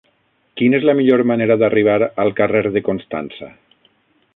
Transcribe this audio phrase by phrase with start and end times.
[0.61, 3.57] Quina és la millor manera d'arribar al carrer de Constança?